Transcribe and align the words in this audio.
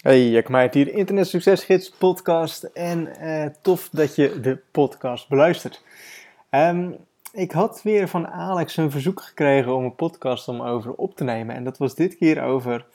Hey, 0.00 0.28
Jack 0.28 0.48
Meijert 0.48 0.74
hier, 0.74 0.94
Internet 0.94 1.28
Succesgids 1.28 1.90
podcast 1.90 2.62
en 2.62 3.16
eh, 3.16 3.46
tof 3.62 3.88
dat 3.92 4.14
je 4.14 4.40
de 4.40 4.58
podcast 4.70 5.28
beluistert. 5.28 5.82
Ehm, 6.50 6.90
ik 7.32 7.52
had 7.52 7.80
weer 7.82 8.08
van 8.08 8.28
Alex 8.28 8.76
een 8.76 8.90
verzoek 8.90 9.20
gekregen 9.20 9.74
om 9.74 9.84
een 9.84 9.94
podcast 9.94 10.48
om 10.48 10.62
over 10.62 10.92
op 10.92 11.16
te 11.16 11.24
nemen 11.24 11.54
en 11.54 11.64
dat 11.64 11.78
was 11.78 11.94
dit 11.94 12.16
keer 12.16 12.42
over 12.42 12.86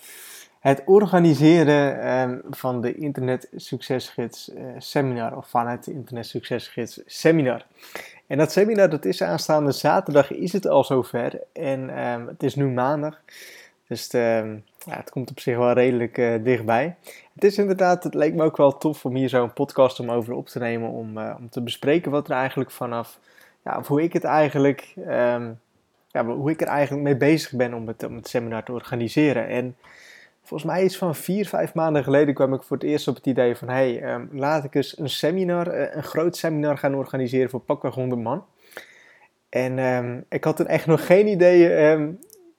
het 0.60 0.82
organiseren 0.86 2.02
ehm, 2.02 2.38
van 2.50 2.82
de 2.82 2.96
Internet 2.96 3.48
Succesgids 3.56 4.50
uh, 4.50 4.66
seminar 4.78 5.38
of 5.38 5.50
van 5.50 5.68
het 5.68 5.88
Internet 5.88 6.26
Succesgids 6.26 7.02
seminar. 7.06 7.66
En 8.28 8.38
dat 8.38 8.52
seminar 8.52 8.90
dat 8.90 9.06
is 9.06 9.22
aanstaande 9.22 9.72
zaterdag 9.72 10.32
is 10.32 10.54
het 10.54 10.68
al 10.68 10.84
zover 10.84 11.42
en 11.54 11.98
ehm, 11.98 12.28
het 12.28 12.44
is 12.44 12.56
nu 12.56 12.66
maandag. 12.68 13.22
Dus 13.88 14.10
ehm, 14.10 14.58
ja, 14.86 14.96
het 14.98 15.10
komt 15.10 15.30
op 15.30 15.40
zich 15.40 15.58
wel 15.58 15.72
redelijk 15.72 16.18
uh, 16.18 16.44
dichtbij. 16.44 16.96
Het 17.34 17.44
is 17.44 17.58
inderdaad, 17.58 18.04
het 18.04 18.14
leek 18.14 18.34
me 18.34 18.44
ook 18.44 18.58
wel 18.58 18.78
tof 18.78 19.06
om 19.06 19.16
hier 19.16 19.30
zo'n 19.30 19.54
podcast 19.54 20.00
om 20.00 20.12
over 20.12 20.34
op 20.34 20.48
te 20.48 20.60
nemen. 20.60 20.90
Om, 20.90 21.18
uh, 21.18 21.36
om 21.40 21.50
te 21.50 21.62
bespreken 21.62 22.12
wat 22.12 22.30
er 22.30 22.36
eigenlijk 22.36 22.72
vanaf, 22.72 23.20
ja, 23.64 23.78
of 23.78 23.88
hoe 23.88 24.04
ik 24.04 24.14
het 24.14 24.24
eigenlijk, 24.24 24.94
um, 24.98 25.60
ja, 26.08 26.26
hoe 26.26 26.52
ik 26.52 26.62
er 26.62 26.68
eigenlijk 26.68 27.04
mee 27.04 27.18
bezig 27.18 27.52
ben 27.52 27.74
om 27.74 27.88
het, 27.88 28.04
om 28.04 28.16
het 28.16 28.28
seminar 28.28 28.64
te 28.64 28.72
organiseren. 28.72 29.48
En 29.48 29.76
volgens 30.44 30.72
mij 30.72 30.84
is 30.84 30.98
van 30.98 31.16
vier, 31.16 31.48
vijf 31.48 31.74
maanden 31.74 32.04
geleden 32.04 32.34
kwam 32.34 32.54
ik 32.54 32.64
voor 32.64 32.78
het 32.78 32.86
eerst 32.86 33.08
op 33.08 33.16
het 33.16 33.26
idee 33.26 33.56
van, 33.56 33.68
hé, 33.68 33.94
hey, 33.94 34.14
um, 34.14 34.30
laat 34.32 34.64
ik 34.64 34.76
eens 34.76 34.98
een 34.98 35.10
seminar, 35.10 35.76
uh, 35.76 35.96
een 35.96 36.04
groot 36.04 36.38
seminar 36.38 36.78
gaan 36.78 36.96
organiseren 36.96 37.50
voor 37.50 37.60
pakweg 37.60 37.94
100 37.94 38.22
man. 38.22 38.46
En 39.50 40.26
ik 40.30 40.44
had 40.44 40.58
toen 40.58 40.68
echt 40.68 40.86
nog 40.86 41.06
geen 41.06 41.28
idee 41.28 41.70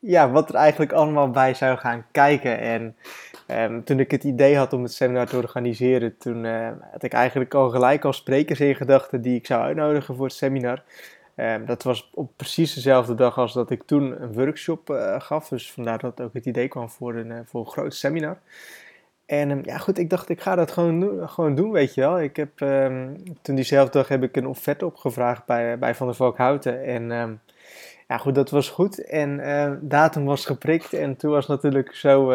ja, 0.07 0.31
wat 0.31 0.49
er 0.49 0.55
eigenlijk 0.55 0.93
allemaal 0.93 1.31
bij 1.31 1.55
zou 1.55 1.77
gaan 1.77 2.05
kijken. 2.11 2.59
En 2.59 2.97
um, 3.51 3.85
toen 3.85 4.01
ik 4.01 4.11
het 4.11 4.25
idee 4.25 4.57
had 4.57 4.73
om 4.73 4.83
het 4.83 4.93
seminar 4.93 5.27
te 5.27 5.37
organiseren, 5.37 6.17
toen 6.19 6.45
uh, 6.45 6.69
had 6.93 7.03
ik 7.03 7.13
eigenlijk 7.13 7.55
al 7.55 7.71
gelijk 7.71 8.05
al 8.05 8.13
sprekers 8.13 8.61
in 8.61 8.75
gedachten 8.75 9.23
die 9.23 9.37
ik 9.37 9.47
zou 9.47 9.63
uitnodigen 9.63 10.17
voor 10.17 10.27
het 10.27 10.35
seminar. 10.35 10.83
Um, 11.37 11.67
dat 11.67 11.83
was 11.83 12.11
op 12.15 12.31
precies 12.37 12.75
dezelfde 12.75 13.15
dag 13.15 13.39
als 13.39 13.53
dat 13.53 13.71
ik 13.71 13.83
toen 13.87 14.23
een 14.23 14.33
workshop 14.33 14.91
uh, 14.91 15.21
gaf. 15.21 15.49
Dus 15.49 15.73
vandaar 15.73 15.99
dat 15.99 16.21
ook 16.21 16.35
het 16.35 16.47
idee 16.47 16.69
kwam 16.69 16.91
voor 16.91 17.15
een, 17.15 17.31
uh, 17.31 17.39
voor 17.45 17.61
een 17.61 17.73
groot 17.73 17.95
seminar. 17.95 18.39
En 19.27 19.51
um, 19.51 19.61
ja, 19.65 19.79
goed, 19.79 19.99
ik 19.99 20.11
dacht, 20.11 20.29
ik 20.29 20.41
ga 20.41 20.55
dat 20.55 20.73
gewoon 20.73 21.01
doen, 21.01 21.29
gewoon 21.29 21.55
doen 21.55 21.71
weet 21.71 21.95
je 21.95 22.01
wel. 22.01 22.21
Ik 22.21 22.37
heb, 22.37 22.59
toen 23.43 23.55
diezelfde 23.55 23.99
dag 23.99 24.09
heb 24.09 24.23
ik 24.23 24.37
een 24.37 24.47
offerte 24.47 24.87
opgevraagd 24.87 25.47
bij, 25.47 25.79
bij 25.79 25.95
Van 25.95 26.07
der 26.07 26.17
Valk 26.17 26.37
Houten. 26.37 26.85
En 26.85 27.41
ja, 28.09 28.19
goed, 28.19 28.35
dat 28.35 28.51
was 28.51 28.69
goed. 28.69 29.05
En 29.05 29.39
uh, 29.39 29.73
datum 29.81 30.25
was 30.25 30.47
geprikt. 30.47 30.93
En 30.93 31.17
toen 31.17 31.31
was 31.31 31.47
natuurlijk 31.47 31.95
zo 31.95 32.35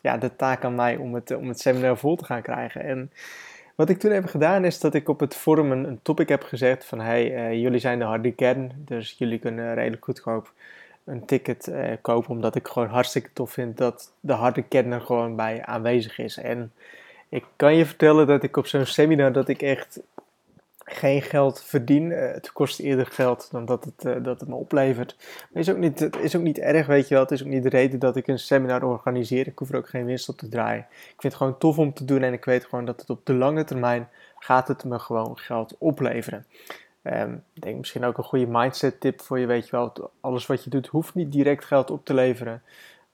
ja, 0.00 0.16
de 0.16 0.36
taak 0.36 0.64
aan 0.64 0.74
mij 0.74 0.96
om 0.96 1.14
het, 1.14 1.36
om 1.36 1.48
het 1.48 1.60
seminar 1.60 1.98
vol 1.98 2.16
te 2.16 2.24
gaan 2.24 2.42
krijgen. 2.42 2.84
En 2.84 3.12
wat 3.74 3.88
ik 3.88 3.98
toen 3.98 4.10
heb 4.10 4.26
gedaan 4.26 4.64
is 4.64 4.80
dat 4.80 4.94
ik 4.94 5.08
op 5.08 5.20
het 5.20 5.34
forum 5.34 5.72
een, 5.72 5.98
topic 6.02 6.28
heb 6.28 6.42
gezet 6.42 6.84
van... 6.84 7.00
Hey, 7.00 7.50
uh, 7.50 7.62
jullie 7.62 7.80
zijn 7.80 7.98
de 7.98 8.04
harde 8.04 8.32
kern, 8.32 8.72
dus 8.76 9.14
jullie 9.18 9.38
kunnen 9.38 9.74
redelijk 9.74 10.04
goedkoop 10.04 10.52
een 11.08 11.24
ticket 11.26 11.72
kopen. 12.00 12.30
Omdat 12.30 12.54
ik 12.54 12.68
gewoon 12.68 12.88
hartstikke 12.88 13.30
tof 13.32 13.50
vind 13.50 13.76
dat 13.76 14.12
de 14.20 14.32
harde 14.32 14.62
kern 14.62 14.92
er 14.92 15.00
gewoon 15.00 15.36
bij 15.36 15.64
aanwezig 15.64 16.18
is. 16.18 16.36
En 16.36 16.72
ik 17.28 17.44
kan 17.56 17.74
je 17.74 17.86
vertellen 17.86 18.26
dat 18.26 18.42
ik 18.42 18.56
op 18.56 18.66
zo'n 18.66 18.86
seminar 18.86 19.32
dat 19.32 19.48
ik 19.48 19.62
echt 19.62 20.00
geen 20.90 21.22
geld 21.22 21.64
verdien. 21.64 22.10
Uh, 22.10 22.32
het 22.32 22.52
kost 22.52 22.78
eerder 22.78 23.06
geld 23.06 23.48
dan 23.50 23.64
dat 23.64 23.84
het, 23.84 24.04
uh, 24.04 24.24
dat 24.24 24.40
het 24.40 24.48
me 24.48 24.54
oplevert. 24.54 25.16
Maar 25.50 25.62
is 25.62 25.70
ook 25.70 25.76
niet, 25.76 25.98
het 25.98 26.16
is 26.16 26.36
ook 26.36 26.42
niet 26.42 26.58
erg, 26.58 26.86
weet 26.86 27.08
je 27.08 27.14
wel. 27.14 27.22
Het 27.22 27.32
is 27.32 27.42
ook 27.42 27.48
niet 27.48 27.62
de 27.62 27.68
reden 27.68 27.98
dat 27.98 28.16
ik 28.16 28.26
een 28.26 28.38
seminar 28.38 28.82
organiseer. 28.82 29.46
Ik 29.46 29.58
hoef 29.58 29.70
er 29.70 29.76
ook 29.76 29.88
geen 29.88 30.04
winst 30.04 30.28
op 30.28 30.36
te 30.36 30.48
draaien. 30.48 30.86
Ik 30.90 31.20
vind 31.20 31.22
het 31.22 31.34
gewoon 31.34 31.58
tof 31.58 31.78
om 31.78 31.92
te 31.92 32.04
doen 32.04 32.22
en 32.22 32.32
ik 32.32 32.44
weet 32.44 32.64
gewoon 32.64 32.84
dat 32.84 33.00
het 33.00 33.10
op 33.10 33.26
de 33.26 33.34
lange 33.34 33.64
termijn 33.64 34.08
gaat 34.38 34.68
het 34.68 34.84
me 34.84 34.98
gewoon 34.98 35.38
geld 35.38 35.74
opleveren. 35.78 36.46
Um, 37.12 37.42
ik 37.54 37.62
denk 37.62 37.78
misschien 37.78 38.04
ook 38.04 38.18
een 38.18 38.24
goede 38.24 38.46
mindset 38.46 39.00
tip 39.00 39.20
voor 39.20 39.38
je, 39.38 39.46
weet 39.46 39.64
je 39.64 39.70
wel. 39.70 40.10
Alles 40.20 40.46
wat 40.46 40.64
je 40.64 40.70
doet 40.70 40.86
hoeft 40.86 41.14
niet 41.14 41.32
direct 41.32 41.64
geld 41.64 41.90
op 41.90 42.04
te 42.04 42.14
leveren. 42.14 42.62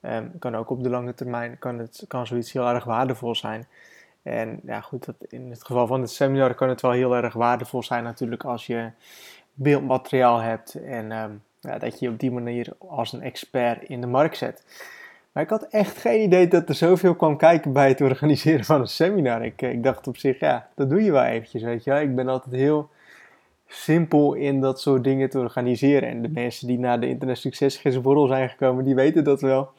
Um, 0.01 0.31
kan 0.39 0.55
ook 0.55 0.69
op 0.69 0.83
de 0.83 0.89
lange 0.89 1.13
termijn, 1.13 1.59
kan, 1.59 1.79
het, 1.79 2.05
kan 2.07 2.27
zoiets 2.27 2.51
heel 2.51 2.67
erg 2.67 2.83
waardevol 2.83 3.35
zijn. 3.35 3.67
En 4.23 4.59
ja, 4.63 4.81
goed, 4.81 5.05
dat 5.05 5.15
in 5.29 5.49
het 5.49 5.63
geval 5.63 5.87
van 5.87 6.01
het 6.01 6.11
seminar 6.11 6.53
kan 6.53 6.69
het 6.69 6.81
wel 6.81 6.91
heel 6.91 7.15
erg 7.15 7.33
waardevol 7.33 7.83
zijn 7.83 8.03
natuurlijk 8.03 8.43
als 8.43 8.65
je 8.65 8.89
beeldmateriaal 9.53 10.39
hebt 10.39 10.75
en 10.75 11.11
um, 11.11 11.43
ja, 11.59 11.77
dat 11.77 11.99
je 11.99 12.05
je 12.05 12.11
op 12.11 12.19
die 12.19 12.31
manier 12.31 12.73
als 12.77 13.13
een 13.13 13.21
expert 13.21 13.83
in 13.83 14.01
de 14.01 14.07
markt 14.07 14.37
zet. 14.37 14.63
Maar 15.31 15.43
ik 15.43 15.49
had 15.49 15.63
echt 15.63 15.97
geen 15.97 16.21
idee 16.21 16.47
dat 16.47 16.69
er 16.69 16.75
zoveel 16.75 17.15
kwam 17.15 17.37
kijken 17.37 17.73
bij 17.73 17.87
het 17.87 18.01
organiseren 18.01 18.65
van 18.65 18.81
een 18.81 18.87
seminar. 18.87 19.45
Ik, 19.45 19.61
ik 19.61 19.83
dacht 19.83 20.07
op 20.07 20.17
zich, 20.17 20.39
ja, 20.39 20.67
dat 20.75 20.89
doe 20.89 21.03
je 21.03 21.11
wel 21.11 21.23
eventjes, 21.23 21.63
weet 21.63 21.83
je 21.83 21.89
wel. 21.89 21.99
Ik 21.99 22.15
ben 22.15 22.27
altijd 22.27 22.55
heel 22.55 22.89
simpel 23.75 24.33
in 24.33 24.61
dat 24.61 24.81
soort 24.81 25.03
dingen 25.03 25.29
te 25.29 25.39
organiseren. 25.39 26.09
En 26.09 26.21
de 26.21 26.29
mensen 26.29 26.67
die 26.67 26.79
naar 26.79 26.99
de 26.99 27.07
Internet 27.07 27.37
Succesgidsborrel 27.37 28.27
zijn 28.27 28.49
gekomen, 28.49 28.83
die 28.83 28.95
weten 28.95 29.23
dat 29.23 29.41
wel. 29.41 29.69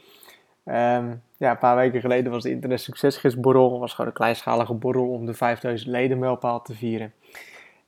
Um, 0.64 1.22
ja, 1.36 1.50
een 1.50 1.58
paar 1.58 1.76
weken 1.76 2.00
geleden 2.00 2.32
was 2.32 2.42
de 2.42 2.50
Internet 2.50 2.80
Succesgidsborrel. 2.80 3.70
Dat 3.70 3.78
was 3.78 3.94
gewoon 3.94 4.06
een 4.10 4.16
kleinschalige 4.16 4.74
borrel 4.74 5.08
om 5.08 5.26
de 5.26 5.34
5000 5.34 5.90
leden 5.90 6.18
mijlpaal 6.18 6.62
te 6.62 6.74
vieren. 6.74 7.12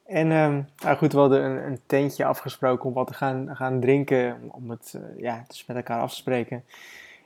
En 0.07 0.31
um, 0.31 0.69
nou 0.83 0.97
goed, 0.97 1.13
we 1.13 1.19
hadden 1.19 1.45
een, 1.45 1.67
een, 1.67 1.81
tentje 1.87 2.25
afgesproken 2.25 2.85
om 2.85 2.93
wat 2.93 3.07
te 3.07 3.15
gaan, 3.15 3.57
gaan 3.57 3.81
drinken. 3.81 4.37
Om 4.51 4.71
het 4.71 4.95
uh, 4.97 5.23
ja, 5.23 5.45
dus 5.49 5.67
met 5.67 5.77
elkaar 5.77 6.01
af 6.01 6.11
te 6.11 6.17
spreken. 6.17 6.65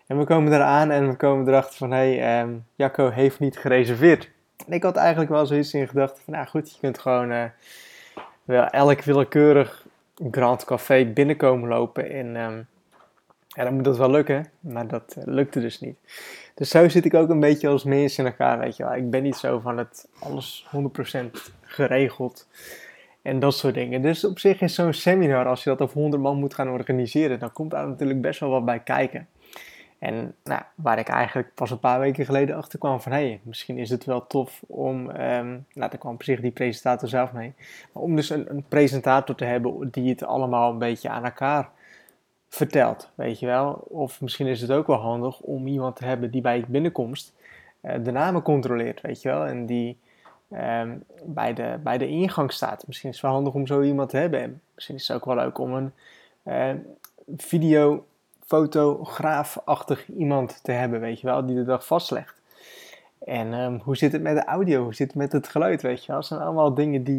En 0.06 0.18
we 0.18 0.24
komen 0.24 0.52
eraan 0.52 0.90
en 0.90 1.08
we 1.08 1.16
komen 1.16 1.48
erachter 1.48 1.76
van... 1.76 1.90
Hé, 1.90 2.16
hey, 2.16 2.42
um, 2.42 2.64
Jacco 2.74 3.10
heeft 3.10 3.38
niet 3.38 3.58
gereserveerd. 3.58 4.30
En 4.66 4.72
ik 4.72 4.82
had 4.82 4.96
eigenlijk 4.96 5.30
wel 5.30 5.46
zoiets 5.46 5.74
in 5.74 5.88
gedachten 5.88 6.22
van... 6.24 6.34
Nou 6.34 6.46
goed, 6.46 6.72
je 6.72 6.78
kunt 6.80 6.98
gewoon 6.98 7.30
uh, 7.30 7.44
wel 8.52 8.66
elk 8.66 9.02
willekeurig 9.02 9.86
Grand 10.30 10.64
Café 10.64 11.04
binnenkomen 11.04 11.68
lopen. 11.68 12.10
En... 12.10 12.66
Ja, 13.54 13.64
dan 13.64 13.74
moet 13.74 13.84
dat 13.84 13.96
wel 13.96 14.10
lukken, 14.10 14.46
maar 14.60 14.86
dat 14.86 15.14
uh, 15.18 15.24
lukte 15.26 15.60
dus 15.60 15.80
niet. 15.80 15.96
Dus 16.54 16.70
zo 16.70 16.88
zit 16.88 17.04
ik 17.04 17.14
ook 17.14 17.28
een 17.28 17.40
beetje 17.40 17.68
als 17.68 17.84
mens 17.84 18.18
in 18.18 18.26
elkaar, 18.26 18.58
weet 18.58 18.76
je 18.76 18.84
wel. 18.84 18.94
Ik 18.94 19.10
ben 19.10 19.22
niet 19.22 19.36
zo 19.36 19.58
van 19.58 19.78
het 19.78 20.08
alles 20.20 20.66
100% 20.76 20.78
geregeld 21.62 22.46
en 23.22 23.38
dat 23.38 23.54
soort 23.54 23.74
dingen. 23.74 24.02
Dus 24.02 24.24
op 24.24 24.38
zich 24.38 24.60
is 24.60 24.74
zo'n 24.74 24.92
seminar, 24.92 25.46
als 25.46 25.64
je 25.64 25.70
dat 25.70 25.80
over 25.80 26.00
100 26.00 26.22
man 26.22 26.36
moet 26.36 26.54
gaan 26.54 26.68
organiseren, 26.68 27.38
dan 27.38 27.52
komt 27.52 27.70
daar 27.70 27.88
natuurlijk 27.88 28.20
best 28.20 28.40
wel 28.40 28.50
wat 28.50 28.64
bij 28.64 28.80
kijken. 28.80 29.28
En 30.02 30.34
nou, 30.44 30.62
waar 30.74 30.98
ik 30.98 31.08
eigenlijk 31.08 31.54
pas 31.54 31.70
een 31.70 31.78
paar 31.78 32.00
weken 32.00 32.24
geleden 32.24 32.56
achter 32.56 32.78
kwam 32.78 33.00
van, 33.00 33.12
hé, 33.12 33.18
hey, 33.18 33.40
misschien 33.42 33.78
is 33.78 33.90
het 33.90 34.04
wel 34.04 34.26
tof 34.26 34.62
om, 34.66 34.98
um, 35.08 35.66
nou, 35.72 35.90
daar 35.90 35.98
kwam 35.98 36.14
op 36.14 36.22
zich 36.22 36.40
die 36.40 36.50
presentator 36.50 37.08
zelf 37.08 37.32
mee, 37.32 37.54
om 37.92 38.16
dus 38.16 38.30
een, 38.30 38.50
een 38.50 38.64
presentator 38.68 39.34
te 39.34 39.44
hebben 39.44 39.88
die 39.90 40.10
het 40.10 40.24
allemaal 40.24 40.70
een 40.70 40.78
beetje 40.78 41.08
aan 41.08 41.24
elkaar 41.24 41.70
vertelt, 42.48 43.10
weet 43.14 43.38
je 43.38 43.46
wel. 43.46 43.72
Of 43.88 44.20
misschien 44.20 44.46
is 44.46 44.60
het 44.60 44.70
ook 44.70 44.86
wel 44.86 44.96
handig 44.96 45.40
om 45.40 45.66
iemand 45.66 45.96
te 45.96 46.04
hebben 46.04 46.30
die 46.30 46.40
bij 46.40 46.56
je 46.56 46.64
binnenkomst 46.68 47.34
uh, 47.82 47.94
de 48.02 48.10
namen 48.10 48.42
controleert, 48.42 49.00
weet 49.00 49.22
je 49.22 49.28
wel. 49.28 49.46
En 49.46 49.66
die 49.66 49.98
um, 50.50 51.04
bij, 51.24 51.54
de, 51.54 51.78
bij 51.82 51.98
de 51.98 52.08
ingang 52.08 52.52
staat. 52.52 52.86
Misschien 52.86 53.08
is 53.08 53.14
het 53.14 53.24
wel 53.24 53.34
handig 53.34 53.54
om 53.54 53.66
zo 53.66 53.82
iemand 53.82 54.10
te 54.10 54.16
hebben. 54.16 54.40
En 54.40 54.60
misschien 54.74 54.96
is 54.96 55.08
het 55.08 55.16
ook 55.16 55.24
wel 55.24 55.36
leuk 55.36 55.58
om 55.58 55.74
een 55.74 55.92
uh, 56.44 56.74
video, 57.36 58.04
fotograaf-achtig 58.52 60.08
iemand 60.08 60.58
te 60.62 60.72
hebben, 60.72 61.00
weet 61.00 61.20
je 61.20 61.26
wel, 61.26 61.46
die 61.46 61.56
de 61.56 61.64
dag 61.64 61.86
vastlegt. 61.86 62.34
En 63.24 63.52
um, 63.52 63.80
hoe 63.84 63.96
zit 63.96 64.12
het 64.12 64.22
met 64.22 64.36
de 64.36 64.44
audio? 64.44 64.82
Hoe 64.82 64.94
zit 64.94 65.06
het 65.06 65.16
met 65.16 65.32
het 65.32 65.48
geluid, 65.48 65.82
weet 65.82 66.00
je 66.00 66.06
wel? 66.06 66.16
Dat 66.16 66.26
zijn 66.26 66.40
allemaal 66.40 66.74
dingen 66.74 67.04
die 67.04 67.18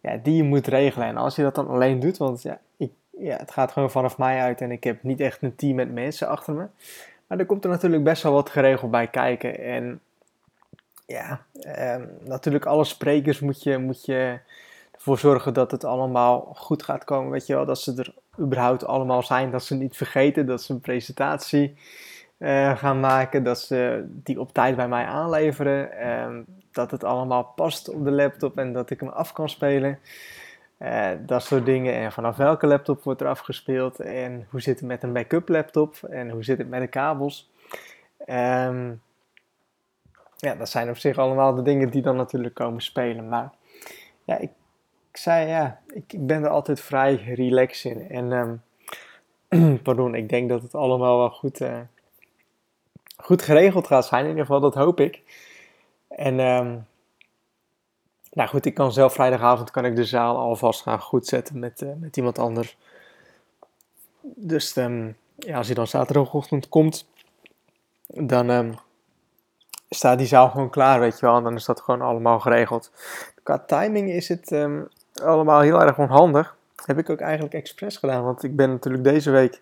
ja, 0.00 0.16
die 0.22 0.36
je 0.36 0.42
moet 0.42 0.66
regelen. 0.66 1.08
En 1.08 1.16
als 1.16 1.36
je 1.36 1.42
dat 1.42 1.54
dan 1.54 1.68
alleen 1.68 2.00
doet, 2.00 2.16
want 2.16 2.42
ja, 2.42 2.58
ik 2.76 2.90
ja, 3.18 3.36
het 3.36 3.50
gaat 3.50 3.72
gewoon 3.72 3.90
vanaf 3.90 4.18
mij 4.18 4.40
uit 4.40 4.60
en 4.60 4.70
ik 4.70 4.84
heb 4.84 5.02
niet 5.02 5.20
echt 5.20 5.42
een 5.42 5.54
team 5.54 5.74
met 5.74 5.92
mensen 5.92 6.28
achter 6.28 6.54
me. 6.54 6.66
Maar 7.26 7.38
er 7.38 7.46
komt 7.46 7.64
er 7.64 7.70
natuurlijk 7.70 8.04
best 8.04 8.22
wel 8.22 8.32
wat 8.32 8.50
geregeld 8.50 8.90
bij 8.90 9.06
kijken. 9.06 9.58
En 9.58 10.00
ja, 11.06 11.40
eh, 11.60 12.02
natuurlijk 12.24 12.66
alle 12.66 12.84
sprekers 12.84 13.40
moet 13.40 13.62
je, 13.62 13.78
moet 13.78 14.04
je 14.04 14.38
ervoor 15.06 15.30
zorgen 15.30 15.54
dat 15.54 15.70
het 15.70 15.84
allemaal 15.84 16.52
goed 16.54 16.82
gaat 16.82 17.04
komen. 17.04 17.30
Weet 17.30 17.46
je 17.46 17.54
wel, 17.54 17.64
dat 17.64 17.78
ze 17.78 17.94
er 17.96 18.14
überhaupt 18.44 18.86
allemaal 18.86 19.22
zijn. 19.22 19.50
Dat 19.50 19.64
ze 19.64 19.74
niet 19.74 19.96
vergeten 19.96 20.46
dat 20.46 20.62
ze 20.62 20.72
een 20.72 20.80
presentatie 20.80 21.78
uh, 22.38 22.76
gaan 22.76 23.00
maken. 23.00 23.42
Dat 23.42 23.60
ze 23.60 24.06
die 24.08 24.40
op 24.40 24.52
tijd 24.52 24.76
bij 24.76 24.88
mij 24.88 25.04
aanleveren. 25.04 25.90
Uh, 26.00 26.38
dat 26.72 26.90
het 26.90 27.04
allemaal 27.04 27.44
past 27.44 27.88
op 27.88 28.04
de 28.04 28.10
laptop 28.10 28.58
en 28.58 28.72
dat 28.72 28.90
ik 28.90 29.00
hem 29.00 29.08
af 29.08 29.32
kan 29.32 29.48
spelen. 29.48 29.98
Uh, 30.78 31.10
dat 31.20 31.42
soort 31.42 31.64
dingen. 31.64 31.94
En 31.94 32.12
vanaf 32.12 32.36
welke 32.36 32.66
laptop 32.66 33.02
wordt 33.02 33.20
er 33.20 33.28
afgespeeld? 33.28 34.00
En 34.00 34.46
hoe 34.50 34.60
zit 34.60 34.78
het 34.78 34.88
met 34.88 35.02
een 35.02 35.12
backup 35.12 35.48
laptop? 35.48 35.96
En 36.02 36.30
hoe 36.30 36.44
zit 36.44 36.58
het 36.58 36.68
met 36.68 36.80
de 36.80 36.86
kabels? 36.86 37.50
Um, 38.26 39.02
ja, 40.36 40.54
dat 40.54 40.68
zijn 40.68 40.88
op 40.88 40.96
zich 40.96 41.18
allemaal 41.18 41.54
de 41.54 41.62
dingen 41.62 41.90
die 41.90 42.02
dan 42.02 42.16
natuurlijk 42.16 42.54
komen 42.54 42.82
spelen. 42.82 43.28
Maar 43.28 43.50
ja, 44.24 44.38
ik, 44.38 44.50
ik 45.16 45.22
zei 45.22 45.48
ja, 45.48 45.80
ik, 45.86 46.26
ben 46.26 46.42
er 46.42 46.48
altijd 46.48 46.80
vrij 46.80 47.14
relaxed 47.14 47.92
in. 47.92 48.08
En 48.10 48.32
um, 48.32 49.78
pardon, 49.82 50.14
ik 50.14 50.28
denk 50.28 50.48
dat 50.48 50.62
het 50.62 50.74
allemaal 50.74 51.18
wel 51.18 51.30
goed, 51.30 51.60
uh, 51.60 51.80
goed 53.16 53.42
geregeld 53.42 53.86
gaat 53.86 54.06
zijn. 54.06 54.22
In 54.22 54.28
ieder 54.28 54.44
geval, 54.44 54.60
dat 54.60 54.74
hoop 54.74 55.00
ik. 55.00 55.22
En 56.08 56.40
ehm, 56.40 56.78
nou 58.32 58.48
goed, 58.48 58.66
ik 58.66 58.74
kan 58.74 58.92
zelf 58.92 59.12
vrijdagavond 59.12 59.70
kan 59.70 59.84
ik 59.84 59.96
de 59.96 60.04
zaal 60.04 60.36
alvast 60.36 60.82
gaan 60.82 61.00
goed 61.00 61.26
zetten 61.26 61.58
met, 61.58 61.82
uh, 61.82 61.90
met 61.98 62.16
iemand 62.16 62.38
anders. 62.38 62.76
Dus 64.22 64.76
um, 64.76 65.16
ja, 65.36 65.56
als 65.56 65.66
hij 65.66 65.74
dan 65.74 65.86
zaterdagochtend 65.86 66.68
komt, 66.68 67.08
dan 68.06 68.50
um, 68.50 68.74
staat 69.88 70.18
die 70.18 70.26
zaal 70.26 70.50
gewoon 70.50 70.70
klaar, 70.70 71.00
weet 71.00 71.20
je 71.20 71.26
wel. 71.26 71.42
Dan 71.42 71.54
is 71.54 71.64
dat 71.64 71.80
gewoon 71.80 72.02
allemaal 72.02 72.40
geregeld. 72.40 72.90
Qua 73.42 73.58
timing 73.58 74.10
is 74.10 74.28
het 74.28 74.50
um, 74.50 74.88
allemaal 75.22 75.60
heel 75.60 75.82
erg 75.82 75.98
onhandig. 75.98 76.56
Heb 76.84 76.98
ik 76.98 77.10
ook 77.10 77.20
eigenlijk 77.20 77.54
expres 77.54 77.96
gedaan, 77.96 78.24
want 78.24 78.42
ik 78.42 78.56
ben 78.56 78.70
natuurlijk 78.70 79.04
deze 79.04 79.30
week, 79.30 79.60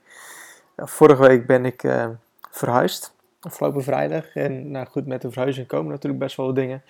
vorige 0.76 1.22
week 1.22 1.46
ben 1.46 1.64
ik 1.64 1.82
uh, 1.82 2.06
verhuisd. 2.50 3.12
Afgelopen 3.40 3.82
vrijdag. 3.82 4.34
En 4.34 4.70
nou 4.70 4.86
goed, 4.86 5.06
met 5.06 5.22
de 5.22 5.30
verhuizing 5.30 5.66
komen 5.66 5.90
natuurlijk 5.90 6.22
best 6.22 6.36
wel 6.36 6.54
dingen. 6.54 6.82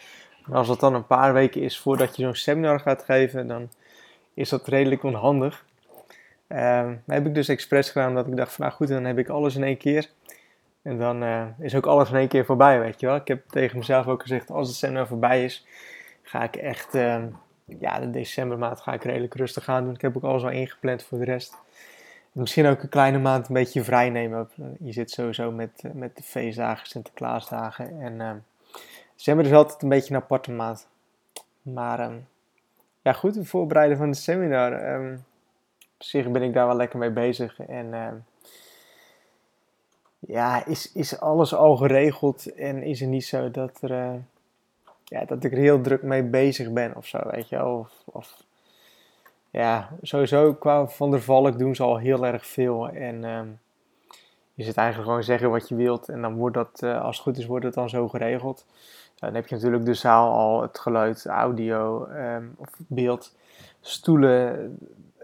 Maar 0.47 0.59
als 0.59 0.69
het 0.69 0.81
dan 0.81 0.95
een 0.95 1.07
paar 1.07 1.33
weken 1.33 1.61
is 1.61 1.81
voordat 1.81 2.17
je 2.17 2.23
zo'n 2.23 2.35
seminar 2.35 2.81
gaat 2.81 3.03
geven, 3.03 3.47
dan 3.47 3.69
is 4.35 4.49
dat 4.49 4.69
redelijk 4.69 5.03
onhandig. 5.03 5.65
Uh, 6.49 6.91
heb 7.07 7.27
ik 7.27 7.35
dus 7.35 7.49
expres 7.49 7.91
gedaan 7.91 8.15
dat 8.15 8.27
ik 8.27 8.37
dacht 8.37 8.53
van 8.53 8.65
nou 8.65 8.77
goed, 8.77 8.89
dan 8.89 9.05
heb 9.05 9.19
ik 9.19 9.29
alles 9.29 9.57
in 9.57 9.65
één 9.65 9.77
keer. 9.77 10.11
En 10.83 10.99
dan 10.99 11.23
uh, 11.23 11.45
is 11.59 11.75
ook 11.75 11.87
alles 11.87 12.11
in 12.11 12.17
één 12.17 12.29
keer 12.29 12.45
voorbij, 12.45 12.81
weet 12.81 13.01
je 13.01 13.07
wel. 13.07 13.17
Ik 13.17 13.29
heb 13.29 13.49
tegen 13.49 13.79
mezelf 13.79 14.07
ook 14.07 14.23
gezegd, 14.23 14.51
als 14.51 14.69
het 14.69 14.77
seminar 14.77 15.07
voorbij 15.07 15.45
is, 15.45 15.67
ga 16.23 16.43
ik 16.43 16.57
echt, 16.57 16.95
uh, 16.95 17.23
ja, 17.65 18.01
de 18.01 18.11
decembermaand 18.11 18.81
ga 18.81 18.93
ik 18.93 19.05
redelijk 19.05 19.35
rustig 19.35 19.69
aan 19.69 19.85
doen. 19.85 19.95
Ik 19.95 20.01
heb 20.01 20.17
ook 20.17 20.23
alles 20.23 20.43
al 20.43 20.51
ingepland 20.51 21.03
voor 21.03 21.19
de 21.19 21.25
rest. 21.25 21.57
Misschien 22.33 22.67
ook 22.67 22.83
een 22.83 22.89
kleine 22.89 23.19
maand 23.19 23.49
een 23.49 23.55
beetje 23.55 23.85
vrij 23.85 24.11
nemen. 24.11 24.49
Je 24.79 24.93
zit 24.93 25.11
sowieso 25.11 25.51
met, 25.51 25.83
met 25.93 26.17
de 26.17 26.23
feestdagen, 26.23 26.87
Sinterklaasdagen. 26.87 28.01
En 28.01 28.13
uh, 28.13 28.31
december 29.17 29.47
is 29.47 29.53
altijd 29.53 29.83
een 29.83 29.89
beetje 29.89 30.15
een 30.15 30.21
aparte 30.21 30.51
maand. 30.51 30.89
Maar 31.63 32.01
um, 32.01 32.27
ja, 33.03 33.13
goed, 33.13 33.35
het 33.35 33.49
voorbereiden 33.49 33.97
van 33.97 34.11
de 34.11 34.17
seminar. 34.17 34.95
Um, 34.95 35.25
op 35.79 36.03
zich 36.03 36.31
ben 36.31 36.43
ik 36.43 36.53
daar 36.53 36.67
wel 36.67 36.77
lekker 36.77 36.99
mee 36.99 37.11
bezig. 37.11 37.61
En 37.61 37.87
uh, 37.87 38.09
ja, 40.19 40.67
is, 40.67 40.93
is 40.93 41.21
alles 41.21 41.55
al 41.55 41.77
geregeld 41.77 42.55
en 42.55 42.83
is 42.83 43.01
het 43.01 43.09
niet 43.09 43.25
zo 43.25 43.51
dat, 43.51 43.83
er, 43.83 44.23
ja, 45.05 45.25
dat 45.25 45.45
ik 45.45 45.53
er 45.53 45.59
heel 45.59 45.81
druk 45.81 46.03
mee 46.03 46.23
bezig 46.23 46.73
ben 46.73 46.97
of 46.97 47.07
zo, 47.07 47.19
weet 47.31 47.49
je 47.49 47.65
Of, 47.65 48.03
of 48.05 48.45
ja, 49.51 49.89
sowieso 50.03 50.55
qua 50.55 50.87
Van 50.87 51.11
der 51.11 51.23
Valk 51.23 51.59
doen 51.59 51.75
ze 51.75 51.83
al 51.83 51.99
heel 51.99 52.27
erg 52.27 52.47
veel. 52.47 52.89
En 52.89 53.25
um, 53.25 53.59
je 54.55 54.65
zit 54.65 54.77
eigenlijk 54.77 55.09
gewoon 55.09 55.25
zeggen 55.25 55.51
wat 55.51 55.69
je 55.69 55.75
wilt 55.75 56.09
en 56.09 56.23
dan 56.23 56.35
wordt 56.35 56.57
dat, 56.57 56.81
uh, 56.85 57.03
als 57.03 57.17
het 57.17 57.25
goed 57.25 57.39
is, 57.39 57.47
wordt 57.47 57.65
het 57.65 57.75
dan 57.75 57.89
zo 57.89 58.09
geregeld. 58.09 58.67
Dan 59.19 59.35
heb 59.35 59.47
je 59.47 59.55
natuurlijk 59.55 59.85
de 59.85 59.95
zaal 59.95 60.33
al, 60.33 60.63
het 60.63 60.79
geluid, 60.79 61.27
audio 61.27 62.09
um, 62.09 62.55
of 62.57 62.69
beeld, 62.77 63.37
stoelen, 63.81 64.79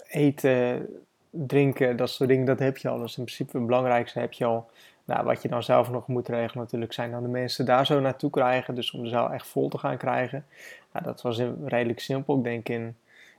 eten, 0.09 0.87
drinken, 1.31 1.97
dat 1.97 2.11
soort 2.11 2.29
dingen, 2.29 2.47
dat 2.47 2.59
heb 2.59 2.77
je 2.77 2.89
al. 2.89 2.99
Dus 2.99 3.19
in 3.19 3.25
principe 3.25 3.57
het 3.57 3.67
belangrijkste 3.67 4.19
heb 4.19 4.33
je 4.33 4.45
al. 4.45 4.71
Nou, 5.11 5.25
wat 5.25 5.43
je 5.43 5.49
dan 5.49 5.63
zelf 5.63 5.91
nog 5.91 6.07
moet 6.07 6.29
regelen 6.29 6.65
natuurlijk 6.65 6.93
zijn 6.93 7.11
dan 7.11 7.23
de 7.23 7.29
mensen 7.29 7.65
daar 7.65 7.87
zo 7.87 8.01
naartoe 8.01 8.31
krijgen. 8.31 8.75
Dus 8.75 8.91
om 8.91 9.03
de 9.03 9.09
zaal 9.09 9.33
echt 9.33 9.47
vol 9.47 9.69
te 9.69 9.79
gaan 9.79 9.97
krijgen. 9.97 10.47
Nou, 10.93 11.05
dat 11.05 11.23
was 11.23 11.39
redelijk 11.65 12.01
simpel. 12.01 12.37
Ik 12.37 12.45
denk 12.45 12.69
in, 12.69 12.97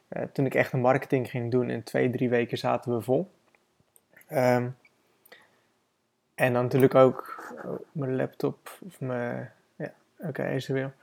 uh, 0.10 0.24
toen 0.34 0.46
ik 0.46 0.56
echt 0.56 0.74
een 0.74 0.80
marketing 0.80 1.30
ging 1.30 1.52
doen, 1.52 1.70
in 1.70 1.84
twee, 1.84 2.10
drie 2.10 2.30
weken 2.30 2.58
zaten 2.58 2.96
we 2.96 3.02
vol. 3.02 3.32
Um, 4.32 4.78
en 6.36 6.54
dan 6.54 6.64
natuurlijk 6.64 6.96
ook 6.96 7.54
oh, 7.66 7.80
mijn 7.92 8.16
laptop 8.16 8.78
of 8.86 9.00
mijn... 9.00 9.52
Ja, 9.76 9.92
oké, 10.18 10.28
okay, 10.28 10.56
is 10.56 10.68
er 10.68 10.74
weer. 10.74 10.94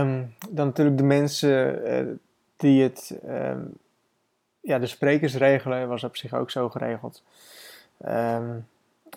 Um, 0.00 0.34
dan 0.50 0.66
natuurlijk 0.66 0.96
de 0.96 1.04
mensen 1.04 1.88
uh, 1.88 2.14
die 2.56 2.82
het... 2.82 3.20
Um, 3.28 3.72
ja, 4.60 4.78
de 4.78 4.86
sprekers 4.86 5.36
regelen 5.36 5.88
was 5.88 6.04
op 6.04 6.16
zich 6.16 6.34
ook 6.34 6.50
zo 6.50 6.68
geregeld. 6.68 7.22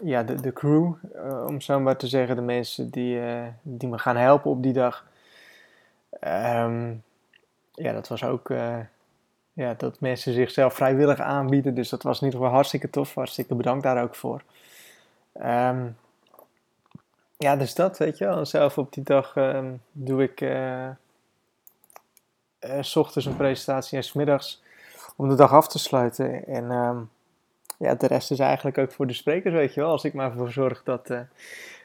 Ja, 0.04 0.24
de, 0.24 0.42
de 0.42 0.54
crew, 0.54 0.94
uh, 1.16 1.46
om 1.46 1.62
zo 1.62 1.80
maar 1.80 1.98
te 1.98 2.08
zeggen, 2.08 2.36
de 2.36 2.42
mensen 2.42 2.90
die, 2.90 3.20
uh, 3.20 3.48
die 3.62 3.90
me 3.90 3.98
gaan 3.98 4.18
helpen 4.18 4.52
op 4.52 4.64
die 4.64 4.74
dag. 4.74 5.06
Um, 6.22 7.04
ja, 7.72 7.94
dat 7.94 8.08
was 8.08 8.24
ook 8.24 8.50
uh, 8.50 8.78
ja, 9.54 9.74
dat 9.74 10.00
mensen 10.00 10.34
zichzelf 10.34 10.74
vrijwillig 10.74 11.20
aanbieden. 11.20 11.76
Dus 11.76 11.90
dat 11.90 12.04
was 12.04 12.20
in 12.20 12.26
ieder 12.26 12.40
geval 12.40 12.56
hartstikke 12.56 12.90
tof. 12.90 13.14
Hartstikke 13.14 13.56
bedankt 13.56 13.84
daar 13.84 14.04
ook 14.04 14.16
voor. 14.16 14.44
Um, 15.44 15.98
ja, 17.38 17.56
dus 17.56 17.76
dat, 17.76 17.98
weet 17.98 18.18
je 18.18 18.26
wel. 18.26 18.46
zelf 18.46 18.78
op 18.78 18.94
die 18.94 19.04
dag 19.04 19.36
um, 19.36 19.82
doe 19.92 20.24
ik 20.24 20.40
s 22.82 22.96
ochtends 22.96 23.28
een 23.28 23.36
presentatie 23.36 23.98
en 23.98 24.04
s 24.04 24.14
middags 24.14 24.64
om 25.16 25.30
de 25.30 25.36
dag 25.36 25.52
af 25.52 25.68
te 25.68 25.80
sluiten. 25.80 26.46
En 26.46 27.10
ja, 27.78 27.96
de 27.96 28.08
rest 28.08 28.32
is 28.32 28.40
eigenlijk 28.40 28.78
ook 28.78 28.92
voor 28.92 29.08
de 29.08 29.14
sprekers, 29.14 29.54
weet 29.54 29.74
je 29.74 29.82
wel. 29.82 29.90
Als 29.90 30.04
ik 30.04 30.14
maar 30.14 30.32
ervoor 30.32 30.52
zorg 30.52 30.84
dat 30.84 31.10
uh, 31.10 31.20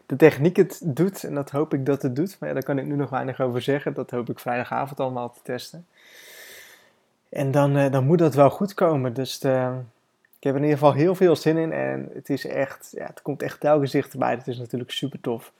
de 0.07 0.17
techniek 0.17 0.57
het 0.57 0.81
doet. 0.85 1.25
En 1.25 1.35
dat 1.35 1.51
hoop 1.51 1.75
ik 1.75 1.87
dat 1.87 2.03
het 2.03 2.17
doet. 2.17 2.37
Maar 2.39 2.49
ja, 2.49 2.55
daar 2.55 2.65
kan 2.65 2.79
ik 2.79 2.85
nu 2.85 2.97
nog 2.97 3.11
weinig 3.11 3.41
over 3.41 3.63
zeggen. 3.63 3.95
Dat 3.95 4.11
hoop 4.11 4.31
ik 4.31 4.39
vrijdagavond 4.39 5.01
allemaal 5.01 5.31
te 5.31 5.41
testen. 5.43 5.87
En 7.29 7.51
dan, 7.51 7.77
uh, 7.77 7.91
dan 7.91 8.05
moet 8.05 8.19
dat 8.19 8.35
wel 8.35 8.51
goed 8.51 8.75
komen. 8.75 9.13
Dus 9.15 9.39
de, 9.39 9.71
ik 10.39 10.45
heb 10.45 10.53
er 10.53 10.61
in 10.61 10.67
ieder 10.67 10.79
geval 10.79 10.93
heel 10.93 11.15
veel 11.15 11.37
zin 11.37 11.57
in. 11.57 11.73
En 11.73 12.11
het 12.15 12.31
is 12.31 12.47
echt, 12.47 12.93
ja, 12.97 13.07
het 13.07 13.23
komt 13.23 13.43
echt 13.43 13.61
telkens 13.61 13.91
dichterbij. 13.91 14.31
Het 14.31 14.49
is 14.49 14.59
natuurlijk 14.59 14.91
super 14.91 15.21
tof. 15.21 15.53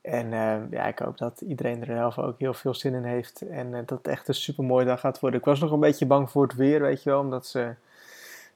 En 0.00 0.30
ja, 0.70 0.86
ik 0.86 0.98
hoop 0.98 1.18
dat 1.18 1.40
iedereen 1.40 1.80
er 1.80 1.86
zelf 1.86 2.18
ook 2.18 2.38
heel 2.38 2.54
veel 2.54 2.74
zin 2.74 2.94
in 2.94 3.04
heeft. 3.04 3.40
En 3.40 3.70
dat 3.70 3.90
het 3.90 4.08
echt 4.08 4.28
een 4.28 4.34
super 4.34 4.64
mooie 4.64 4.84
dag 4.84 5.00
gaat 5.00 5.20
worden. 5.20 5.38
Ik 5.38 5.44
was 5.46 5.60
nog 5.60 5.72
een 5.72 5.80
beetje 5.80 6.06
bang 6.06 6.30
voor 6.30 6.42
het 6.42 6.54
weer, 6.54 6.80
weet 6.80 7.02
je 7.02 7.10
wel. 7.10 7.20
Omdat 7.20 7.46
ze 7.46 7.74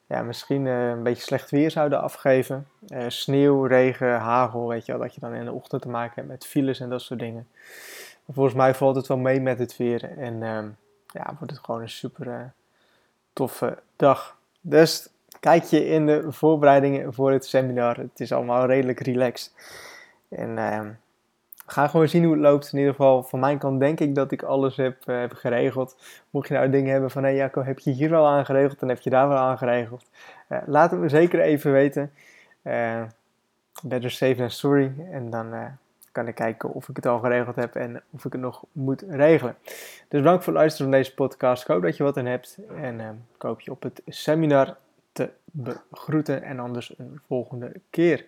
ja, 0.06 0.22
misschien 0.22 0.66
uh, 0.66 0.88
een 0.88 1.02
beetje 1.02 1.22
slecht 1.22 1.50
weer 1.50 1.70
zouden 1.70 2.00
afgeven. 2.00 2.68
sneeuw, 3.08 3.64
regen, 3.64 4.18
hagel, 4.18 4.68
weet 4.68 4.86
je 4.86 4.92
wel. 4.92 5.00
Dat 5.00 5.14
je 5.14 5.20
dan 5.20 5.34
in 5.34 5.44
de 5.44 5.52
ochtend 5.52 5.82
te 5.82 5.88
maken 5.88 6.14
hebt 6.14 6.28
met 6.28 6.46
files 6.46 6.80
en 6.80 6.88
dat 6.88 7.02
soort 7.02 7.20
dingen. 7.20 7.48
Maar 8.24 8.34
volgens 8.34 8.54
mij 8.54 8.74
valt 8.74 8.96
het 8.96 9.06
wel 9.06 9.16
mee 9.16 9.40
met 9.40 9.58
het 9.58 9.76
weer. 9.76 10.18
En 10.18 10.42
ehm, 10.42 10.68
ja, 11.06 11.34
wordt 11.38 11.52
het 11.52 11.64
gewoon 11.64 11.80
een 11.80 11.88
super 11.88 12.52
toffe 13.32 13.78
dag. 13.96 14.36
Dus 14.60 15.08
kijk 15.40 15.64
je 15.64 15.86
in 15.86 16.06
de 16.06 16.32
voorbereidingen 16.32 17.14
voor 17.14 17.32
het 17.32 17.46
seminar. 17.46 17.96
Het 17.96 18.20
is 18.20 18.32
allemaal 18.32 18.66
redelijk 18.66 19.00
relaxed. 19.00 19.52
En 20.28 20.58
ehm, 20.58 20.90
gaan 21.66 21.90
gewoon 21.90 22.08
zien 22.08 22.24
hoe 22.24 22.32
het 22.32 22.42
loopt. 22.42 22.72
In 22.72 22.78
ieder 22.78 22.94
geval, 22.94 23.22
van 23.22 23.40
mijn 23.40 23.58
kant 23.58 23.80
denk 23.80 24.00
ik 24.00 24.14
dat 24.14 24.32
ik 24.32 24.42
alles 24.42 24.76
heb, 24.76 24.96
uh, 25.06 25.20
heb 25.20 25.32
geregeld. 25.32 25.96
Mocht 26.30 26.48
je 26.48 26.54
nou 26.54 26.70
dingen 26.70 26.92
hebben 26.92 27.10
van, 27.10 27.22
hé 27.22 27.28
hey 27.28 27.38
Jacco, 27.38 27.62
heb 27.62 27.78
je 27.78 27.90
hier 27.90 28.10
wel 28.10 28.26
aangeregeld 28.26 28.82
en 28.82 28.88
heb 28.88 29.00
je 29.00 29.10
daar 29.10 29.28
wel 29.28 29.36
aangeregeld? 29.36 30.04
Uh, 30.48 30.58
laat 30.66 30.90
het 30.90 31.00
me 31.00 31.08
zeker 31.08 31.40
even 31.40 31.72
weten. 31.72 32.12
Uh, 32.62 33.02
better 33.82 34.10
safe 34.10 34.34
than 34.34 34.50
sorry. 34.50 34.92
En 35.10 35.30
dan 35.30 35.54
kan 36.12 36.28
ik 36.28 36.34
kijken 36.34 36.72
of 36.72 36.88
ik 36.88 36.96
het 36.96 37.06
al 37.06 37.18
geregeld 37.18 37.56
heb 37.56 37.74
en 37.74 38.02
of 38.10 38.24
ik 38.24 38.32
het 38.32 38.40
nog 38.40 38.64
moet 38.72 39.04
regelen. 39.08 39.56
Dus 40.08 40.20
bedankt 40.20 40.44
voor 40.44 40.52
het 40.52 40.62
luisteren 40.62 40.90
van 40.90 41.00
deze 41.00 41.14
podcast. 41.14 41.62
Ik 41.62 41.68
hoop 41.68 41.82
dat 41.82 41.96
je 41.96 42.02
wat 42.02 42.16
aan 42.16 42.26
hebt. 42.26 42.58
En 42.76 43.00
ik 43.34 43.42
hoop 43.42 43.60
je 43.60 43.70
op 43.70 43.82
het 43.82 44.02
seminar 44.06 44.76
te 45.12 45.30
begroeten 45.44 46.42
en 46.42 46.58
anders 46.58 46.98
een 46.98 47.20
volgende 47.26 47.72
keer. 47.90 48.26